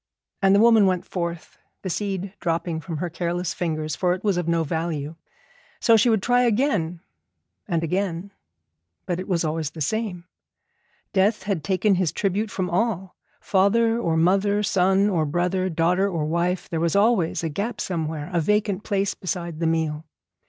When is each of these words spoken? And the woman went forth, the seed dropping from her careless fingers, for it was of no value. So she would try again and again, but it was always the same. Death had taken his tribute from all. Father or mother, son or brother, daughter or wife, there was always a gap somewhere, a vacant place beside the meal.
And 0.41 0.55
the 0.55 0.59
woman 0.59 0.87
went 0.87 1.05
forth, 1.05 1.59
the 1.83 1.89
seed 1.91 2.33
dropping 2.39 2.81
from 2.81 2.97
her 2.97 3.07
careless 3.11 3.53
fingers, 3.53 3.95
for 3.95 4.13
it 4.15 4.23
was 4.23 4.35
of 4.35 4.47
no 4.47 4.63
value. 4.63 5.13
So 5.79 5.95
she 5.95 6.09
would 6.09 6.23
try 6.23 6.41
again 6.41 7.01
and 7.67 7.83
again, 7.83 8.31
but 9.05 9.19
it 9.19 9.27
was 9.27 9.45
always 9.45 9.69
the 9.69 9.79
same. 9.79 10.25
Death 11.13 11.43
had 11.43 11.63
taken 11.63 11.93
his 11.93 12.11
tribute 12.11 12.49
from 12.49 12.67
all. 12.67 13.15
Father 13.41 13.99
or 13.99 14.17
mother, 14.17 14.63
son 14.63 15.07
or 15.07 15.23
brother, 15.23 15.69
daughter 15.69 16.09
or 16.09 16.25
wife, 16.25 16.67
there 16.67 16.79
was 16.79 16.95
always 16.95 17.43
a 17.43 17.49
gap 17.49 17.79
somewhere, 17.79 18.31
a 18.33 18.41
vacant 18.41 18.83
place 18.83 19.13
beside 19.13 19.59
the 19.59 19.67
meal. 19.67 20.03